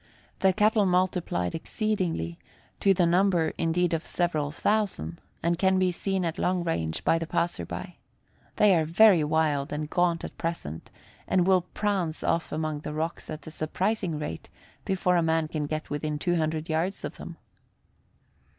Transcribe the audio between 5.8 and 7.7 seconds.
seen at long range by the passer